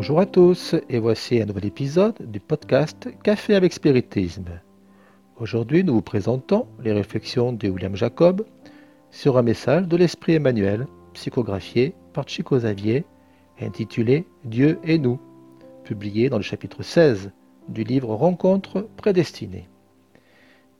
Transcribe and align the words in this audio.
Bonjour 0.00 0.20
à 0.20 0.24
tous 0.24 0.74
et 0.88 0.98
voici 0.98 1.42
un 1.42 1.44
nouvel 1.44 1.66
épisode 1.66 2.16
du 2.20 2.40
podcast 2.40 3.10
Café 3.22 3.54
avec 3.54 3.74
Spiritisme. 3.74 4.46
Aujourd'hui 5.36 5.84
nous 5.84 5.92
vous 5.92 6.00
présentons 6.00 6.66
les 6.82 6.94
réflexions 6.94 7.52
de 7.52 7.68
William 7.68 7.94
Jacob 7.94 8.46
sur 9.10 9.36
un 9.36 9.42
message 9.42 9.88
de 9.88 9.98
l'Esprit 9.98 10.36
Emmanuel 10.36 10.86
psychographié 11.12 11.94
par 12.14 12.26
Chico 12.26 12.56
Xavier 12.56 13.04
intitulé 13.60 14.24
Dieu 14.46 14.78
et 14.84 14.96
nous, 14.96 15.20
publié 15.84 16.30
dans 16.30 16.38
le 16.38 16.42
chapitre 16.42 16.82
16 16.82 17.30
du 17.68 17.84
livre 17.84 18.14
Rencontre 18.14 18.88
prédestinée. 18.96 19.68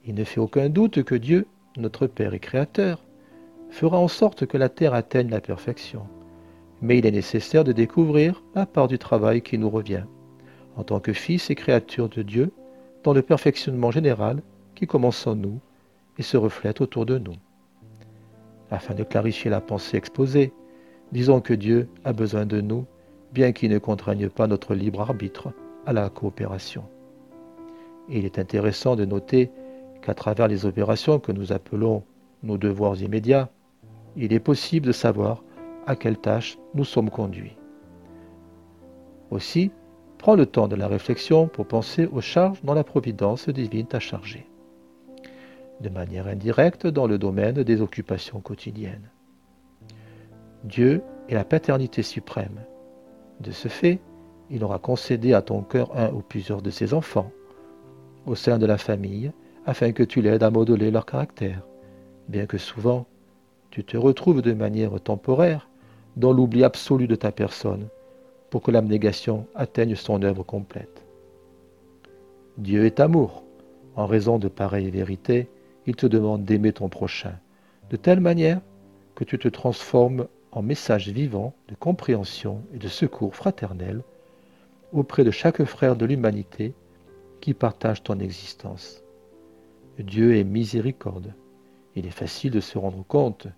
Il 0.07 0.15
ne 0.15 0.24
fait 0.24 0.41
aucun 0.41 0.71
doute 0.71 1.02
que 1.02 1.15
Dieu, 1.15 1.46
notre 1.77 2.07
Père 2.07 2.32
et 2.32 2.41
Créateur, 2.41 3.05
fera 3.68 3.98
en 3.98 4.09
sorte 4.09 4.46
que 4.46 4.57
la 4.57 4.71
terre 4.71 4.95
atteigne 4.95 5.29
la 5.29 5.43
perfection 5.43 6.07
mais 6.83 6.98
il 6.98 7.07
est 7.07 7.11
nécessaire 7.11 7.65
de 7.65 7.73
découvrir 7.73 8.43
la 8.55 8.66
part 8.66 8.88
du 8.88 8.98
travail 8.98 9.43
qui 9.43 9.59
nous 9.59 9.71
revient, 9.71 10.05
en 10.77 10.84
tant 10.84 11.01
que 11.01 11.12
fils 11.12 11.51
et 11.51 11.55
créatures 11.55 12.09
de 12.09 12.23
Dieu, 12.23 12.52
dans 13.02 13.12
le 13.12 13.23
perfectionnement 13.23 13.91
général 13.91 14.43
qui 14.75 14.87
commence 14.87 15.27
en 15.27 15.35
nous 15.35 15.61
et 16.19 16.23
se 16.23 16.37
reflète 16.37 16.80
autour 16.80 17.07
de 17.07 17.19
nous. 17.19 17.37
Afin 18.71 18.95
de 18.95 19.05
clarifier 19.05 19.51
la 19.51 19.61
pensée 19.61 19.97
exposée, 19.97 20.52
disons 21.13 21.41
que 21.41 21.54
Dieu 21.54 21.88
a 22.04 22.13
besoin 22.13 22.46
de 22.46 22.60
nous, 22.60 22.87
bien 23.32 23.52
qu'il 23.52 23.71
ne 23.71 23.79
contraigne 23.79 24.29
pas 24.29 24.47
notre 24.47 24.74
libre 24.74 25.01
arbitre 25.01 25.52
à 25.87 25.93
la 25.93 26.09
coopération. 26.09 26.85
Il 28.09 28.24
est 28.24 28.38
intéressant 28.38 28.97
de 28.97 29.04
noter 29.04 29.51
qu'à 30.02 30.15
travers 30.15 30.49
les 30.49 30.66
opérations 30.66 31.19
que 31.19 31.32
nous 31.32 31.52
appelons 31.52 32.04
nos 32.43 32.59
devoirs 32.59 33.01
immédiats, 33.01 33.51
il 34.16 34.32
est 34.32 34.41
possible 34.41 34.87
de 34.87 34.93
savoir 34.93 35.43
à 35.91 35.96
quelle 35.96 36.19
tâche 36.19 36.57
nous 36.74 36.85
sommes 36.85 37.10
conduits. 37.10 37.57
Aussi, 39.33 39.73
prends 40.19 40.37
le 40.37 40.47
temps 40.47 40.69
de 40.69 40.77
la 40.77 40.87
réflexion 40.87 41.49
pour 41.49 41.66
penser 41.66 42.07
aux 42.07 42.21
charges 42.21 42.63
dont 42.63 42.74
la 42.74 42.85
providence 42.85 43.49
divine 43.49 43.88
t'a 43.88 43.99
chargé, 43.99 44.47
de 45.80 45.88
manière 45.88 46.29
indirecte 46.29 46.87
dans 46.87 47.09
le 47.09 47.19
domaine 47.19 47.65
des 47.65 47.80
occupations 47.80 48.41
quotidiennes. 48.41 49.10
Dieu 50.63 51.02
est 51.29 51.35
la 51.35 51.45
paternité 51.45 52.04
suprême. 52.04 52.60
De 53.41 53.51
ce 53.51 53.66
fait, 53.66 53.99
il 54.49 54.63
aura 54.63 54.79
concédé 54.79 55.35
à 55.35 55.43
ton 55.43 55.63
cœur 55.63 55.91
un 55.99 56.13
ou 56.13 56.21
plusieurs 56.21 56.63
de 56.63 56.71
ses 56.71 56.95
enfants, 56.95 57.32
au 58.27 58.37
sein 58.37 58.59
de 58.59 58.66
la 58.66 58.79
famille, 58.79 59.32
afin 59.66 59.91
que 59.91 60.04
tu 60.04 60.23
l'aides 60.23 60.45
à 60.45 60.51
modeler 60.51 60.93
leur 60.93 61.04
caractère, 61.04 61.66
bien 62.29 62.47
que 62.47 62.59
souvent 62.59 63.07
tu 63.71 63.82
te 63.82 63.97
retrouves 63.97 64.43
de 64.43 64.53
manière 64.53 65.00
temporaire 65.00 65.69
dans 66.21 66.32
l'oubli 66.32 66.62
absolu 66.65 67.09
de 67.09 67.16
ta 67.16 67.32
personne, 67.32 67.88
pour 68.50 68.62
que 68.62 68.71
l'abnégation 68.71 69.47
atteigne 69.54 69.97
son 69.97 70.22
œuvre 70.22 70.43
complète. 70.43 71.04
Dieu 72.59 72.84
est 72.84 73.00
amour. 73.00 73.43
En 73.97 74.06
raison 74.06 74.38
de 74.38 74.48
pareilles 74.48 74.91
vérités, 74.91 75.48
il 75.87 75.97
te 75.97 76.06
demande 76.06 76.44
d'aimer 76.44 76.72
ton 76.72 76.91
prochain, 76.91 77.34
de 77.88 77.97
telle 77.97 78.21
manière 78.21 78.60
que 79.15 79.25
tu 79.25 79.38
te 79.38 79.48
transformes 79.48 80.28
en 80.53 80.62
message 80.62 81.09
vivant 81.09 81.54
de 81.69 81.75
compréhension 81.75 82.62
et 82.75 82.78
de 82.78 82.88
secours 82.88 83.34
fraternel 83.34 84.03
auprès 84.92 85.25
de 85.25 85.31
chaque 85.31 85.64
frère 85.64 85.97
de 85.97 86.04
l'humanité 86.04 86.75
qui 87.41 87.54
partage 87.54 88.02
ton 88.02 88.19
existence. 88.19 89.02
Dieu 89.98 90.37
est 90.37 90.44
miséricorde. 90.44 91.34
Il 91.97 92.06
est 92.06 92.10
facile 92.10 92.50
de 92.50 92.60
se 92.60 92.76
rendre 92.76 93.04
compte 93.06 93.48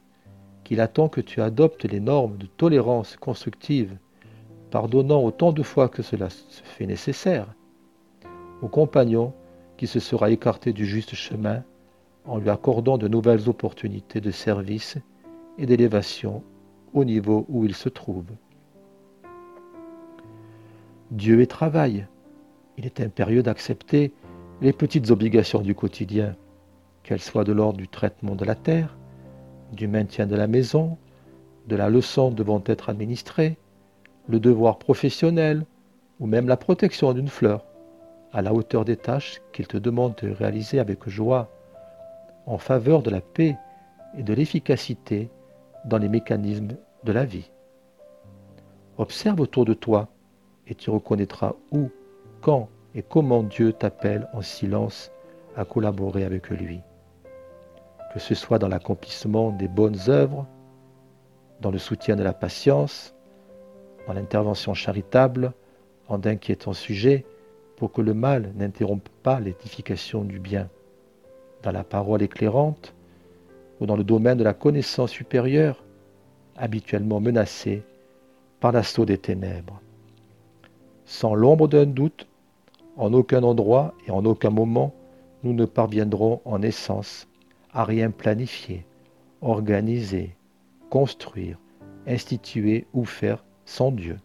qu'il 0.72 0.80
attend 0.80 1.10
que 1.10 1.20
tu 1.20 1.42
adoptes 1.42 1.84
les 1.84 2.00
normes 2.00 2.38
de 2.38 2.46
tolérance 2.46 3.16
constructive, 3.16 3.98
pardonnant 4.70 5.22
autant 5.22 5.52
de 5.52 5.62
fois 5.62 5.90
que 5.90 6.00
cela 6.00 6.30
se 6.30 6.62
fait 6.62 6.86
nécessaire, 6.86 7.46
au 8.62 8.68
compagnon 8.68 9.34
qui 9.76 9.86
se 9.86 10.00
sera 10.00 10.30
écarté 10.30 10.72
du 10.72 10.86
juste 10.86 11.14
chemin 11.14 11.62
en 12.24 12.38
lui 12.38 12.48
accordant 12.48 12.96
de 12.96 13.06
nouvelles 13.06 13.50
opportunités 13.50 14.22
de 14.22 14.30
service 14.30 14.96
et 15.58 15.66
d'élévation 15.66 16.42
au 16.94 17.04
niveau 17.04 17.44
où 17.50 17.66
il 17.66 17.74
se 17.74 17.90
trouve. 17.90 18.30
Dieu 21.10 21.42
est 21.42 21.50
travail. 21.50 22.06
Il 22.78 22.86
est 22.86 23.00
impérieux 23.00 23.42
d'accepter 23.42 24.14
les 24.62 24.72
petites 24.72 25.10
obligations 25.10 25.60
du 25.60 25.74
quotidien, 25.74 26.34
qu'elles 27.02 27.20
soient 27.20 27.44
de 27.44 27.52
l'ordre 27.52 27.76
du 27.76 27.88
traitement 27.88 28.36
de 28.36 28.46
la 28.46 28.54
terre, 28.54 28.96
du 29.72 29.88
maintien 29.88 30.26
de 30.26 30.36
la 30.36 30.46
maison, 30.46 30.98
de 31.68 31.76
la 31.76 31.88
leçon 31.88 32.30
devant 32.30 32.62
être 32.66 32.88
administrée, 32.88 33.56
le 34.28 34.40
devoir 34.40 34.78
professionnel 34.78 35.64
ou 36.20 36.26
même 36.26 36.48
la 36.48 36.56
protection 36.56 37.12
d'une 37.12 37.28
fleur, 37.28 37.64
à 38.32 38.42
la 38.42 38.54
hauteur 38.54 38.84
des 38.84 38.96
tâches 38.96 39.40
qu'il 39.52 39.66
te 39.66 39.76
demande 39.76 40.14
de 40.22 40.30
réaliser 40.30 40.78
avec 40.78 41.08
joie 41.08 41.48
en 42.46 42.58
faveur 42.58 43.02
de 43.02 43.10
la 43.10 43.20
paix 43.20 43.56
et 44.16 44.22
de 44.22 44.34
l'efficacité 44.34 45.30
dans 45.84 45.98
les 45.98 46.08
mécanismes 46.08 46.76
de 47.04 47.12
la 47.12 47.24
vie. 47.24 47.50
Observe 48.98 49.40
autour 49.40 49.64
de 49.64 49.74
toi 49.74 50.08
et 50.66 50.74
tu 50.74 50.90
reconnaîtras 50.90 51.54
où, 51.72 51.90
quand 52.40 52.68
et 52.94 53.02
comment 53.02 53.42
Dieu 53.42 53.72
t'appelle 53.72 54.28
en 54.32 54.42
silence 54.42 55.10
à 55.56 55.64
collaborer 55.64 56.24
avec 56.24 56.50
lui 56.50 56.80
que 58.12 58.20
ce 58.20 58.34
soit 58.34 58.58
dans 58.58 58.68
l'accomplissement 58.68 59.50
des 59.50 59.68
bonnes 59.68 59.98
œuvres, 60.08 60.46
dans 61.60 61.70
le 61.70 61.78
soutien 61.78 62.16
de 62.16 62.22
la 62.22 62.34
patience, 62.34 63.14
dans 64.06 64.12
l'intervention 64.12 64.74
charitable, 64.74 65.52
en 66.08 66.18
d'inquiétants 66.18 66.74
sujets, 66.74 67.24
pour 67.76 67.92
que 67.92 68.02
le 68.02 68.14
mal 68.14 68.52
n'interrompe 68.56 69.08
pas 69.22 69.40
l'édification 69.40 70.24
du 70.24 70.38
bien, 70.38 70.68
dans 71.62 71.72
la 71.72 71.84
parole 71.84 72.22
éclairante 72.22 72.94
ou 73.80 73.86
dans 73.86 73.96
le 73.96 74.04
domaine 74.04 74.38
de 74.38 74.44
la 74.44 74.54
connaissance 74.54 75.10
supérieure, 75.10 75.82
habituellement 76.56 77.20
menacée 77.20 77.82
par 78.60 78.72
l'assaut 78.72 79.06
des 79.06 79.18
ténèbres. 79.18 79.80
Sans 81.06 81.34
l'ombre 81.34 81.66
d'un 81.66 81.86
doute, 81.86 82.26
en 82.96 83.12
aucun 83.14 83.42
endroit 83.42 83.94
et 84.06 84.10
en 84.10 84.24
aucun 84.26 84.50
moment, 84.50 84.92
nous 85.42 85.54
ne 85.54 85.64
parviendrons 85.64 86.40
en 86.44 86.60
essence 86.62 87.26
à 87.72 87.84
rien 87.84 88.10
planifier, 88.10 88.84
organiser, 89.40 90.36
construire, 90.90 91.58
instituer 92.06 92.86
ou 92.92 93.04
faire 93.04 93.44
sans 93.64 93.92
Dieu. 93.92 94.18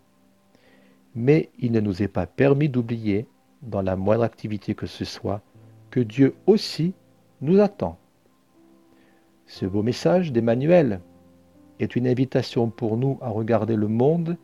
Mais 1.16 1.50
il 1.60 1.72
ne 1.72 1.80
nous 1.80 2.04
est 2.04 2.08
pas 2.08 2.28
permis 2.28 2.70
d'oublier, 2.70 3.26
dans 3.62 3.82
la 3.82 3.96
moindre 3.96 4.24
activité 4.24 4.76
que 4.76 4.86
ce 4.86 5.06
soit, 5.06 5.42
que 5.90 6.00
Dieu 6.00 6.36
aussi 6.46 6.94
nous 7.42 7.60
attend. 7.60 7.98
Ce 9.46 9.66
beau 9.66 9.82
message 9.82 10.32
d'Emmanuel 10.32 11.00
est 11.80 11.96
une 11.96 12.08
invitation 12.08 12.70
pour 12.70 12.98
nous 12.98 13.18
à 13.22 13.30
regarder 13.30 13.76
le 13.76 13.88
monde 13.88 14.38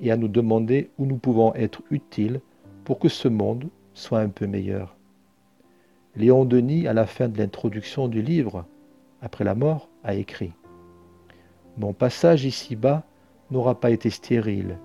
et 0.00 0.10
à 0.10 0.16
nous 0.16 0.28
demander 0.28 0.90
où 0.98 1.06
nous 1.06 1.18
pouvons 1.18 1.54
être 1.54 1.82
utiles 1.90 2.40
pour 2.84 2.98
que 2.98 3.08
ce 3.08 3.28
monde 3.28 3.68
soit 3.94 4.20
un 4.20 4.28
peu 4.28 4.46
meilleur. 4.46 4.95
Léon 6.16 6.46
Denis, 6.46 6.86
à 6.86 6.94
la 6.94 7.04
fin 7.04 7.28
de 7.28 7.36
l'introduction 7.36 8.08
du 8.08 8.22
livre, 8.22 8.64
après 9.20 9.44
la 9.44 9.54
mort, 9.54 9.90
a 10.02 10.14
écrit 10.14 10.52
Mon 11.76 11.92
passage 11.92 12.46
ici-bas 12.46 13.04
n'aura 13.50 13.78
pas 13.78 13.90
été 13.90 14.08
stérile 14.08 14.78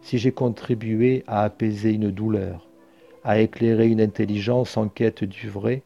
si 0.00 0.16
j'ai 0.16 0.32
contribué 0.32 1.24
à 1.26 1.42
apaiser 1.42 1.92
une 1.92 2.10
douleur, 2.10 2.70
à 3.22 3.38
éclairer 3.38 3.88
une 3.88 4.00
intelligence 4.00 4.78
en 4.78 4.88
quête 4.88 5.24
du 5.24 5.50
vrai, 5.50 5.82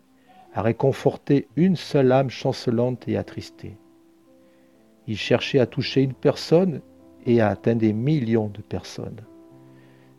à 0.55 0.63
réconforter 0.63 1.49
une 1.57 1.75
seule 1.75 2.13
âme 2.13 2.31
chancelante 2.31 3.09
et 3.09 3.17
attristée. 3.17 3.77
Il 5.09 5.17
cherchait 5.17 5.59
à 5.59 5.67
toucher 5.67 6.03
une 6.03 6.15
personne 6.15 6.81
et 7.27 7.41
à 7.41 7.49
atteindre 7.49 7.81
des 7.81 7.93
millions 7.93 8.49
de 8.49 8.61
personnes. 8.61 9.23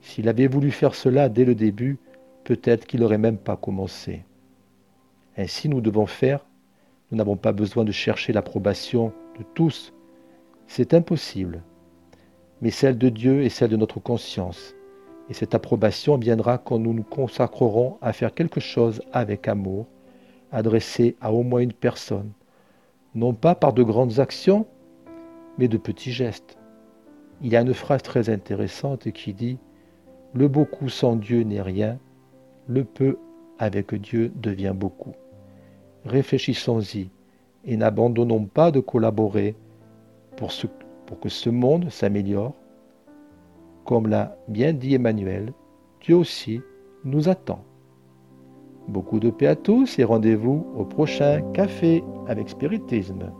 S'il 0.01 0.27
avait 0.27 0.47
voulu 0.47 0.71
faire 0.71 0.93
cela 0.93 1.29
dès 1.29 1.45
le 1.45 1.55
début, 1.55 1.99
peut-être 2.43 2.85
qu'il 2.85 2.99
n'aurait 2.99 3.17
même 3.17 3.37
pas 3.37 3.55
commencé. 3.55 4.25
Ainsi 5.35 5.67
nous 5.67 5.81
devons 5.81 6.05
faire. 6.05 6.45
Nous 7.09 7.17
n'avons 7.17 7.37
pas 7.37 7.53
besoin 7.53 7.83
de 7.83 7.91
chercher 7.91 8.33
l'approbation 8.33 9.13
de 9.39 9.43
tous. 9.55 9.93
C'est 10.67 10.93
impossible. 10.93 11.63
Mais 12.61 12.69
celle 12.69 12.97
de 12.97 13.09
Dieu 13.09 13.41
et 13.41 13.49
celle 13.49 13.71
de 13.71 13.77
notre 13.77 13.99
conscience. 13.99 14.75
Et 15.29 15.33
cette 15.33 15.55
approbation 15.55 16.17
viendra 16.17 16.59
quand 16.59 16.77
nous 16.77 16.93
nous 16.93 17.03
consacrerons 17.03 17.97
à 18.01 18.13
faire 18.13 18.33
quelque 18.33 18.59
chose 18.59 19.01
avec 19.11 19.47
amour, 19.47 19.87
adressé 20.51 21.15
à 21.19 21.33
au 21.33 21.41
moins 21.41 21.61
une 21.61 21.73
personne, 21.73 22.31
non 23.15 23.33
pas 23.33 23.55
par 23.55 23.73
de 23.73 23.83
grandes 23.83 24.19
actions, 24.19 24.67
mais 25.57 25.67
de 25.67 25.77
petits 25.77 26.11
gestes. 26.11 26.57
Il 27.41 27.51
y 27.51 27.55
a 27.55 27.61
une 27.61 27.73
phrase 27.73 28.03
très 28.03 28.29
intéressante 28.29 29.11
qui 29.11 29.33
dit 29.33 29.57
Le 30.33 30.47
beaucoup 30.47 30.89
sans 30.89 31.15
Dieu 31.15 31.41
n'est 31.41 31.61
rien, 31.61 31.97
le 32.67 32.83
peu 32.83 33.17
avec 33.57 33.95
Dieu 33.95 34.31
devient 34.35 34.73
beaucoup 34.75 35.13
réfléchissons-y 36.05 37.09
et 37.65 37.77
n'abandonnons 37.77 38.45
pas 38.45 38.71
de 38.71 38.79
collaborer 38.79 39.55
pour, 40.35 40.51
que 41.21 41.29
ce 41.29 41.49
monde 41.49 41.89
s'améliore 41.89 42.53
Comme 43.85 44.07
l'a 44.07 44.35
bien 44.47 44.73
dit 44.73 44.95
Emmanuel, 44.95 45.53
Dieu 46.01 46.15
aussi 46.15 46.61
nous 47.05 47.29
attend. 47.29 47.63
Beaucoup 48.87 49.19
de 49.19 49.29
paix 49.29 49.47
à 49.47 49.55
tous 49.55 49.97
et 49.99 50.03
rendez-vous 50.03 50.67
au 50.75 50.83
prochain 50.83 51.41
Café 51.53 52.03
avec 52.27 52.49
Spiritisme. 52.49 53.31